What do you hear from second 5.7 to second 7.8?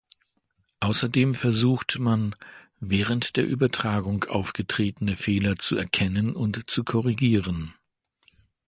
erkennen und zu korrigieren.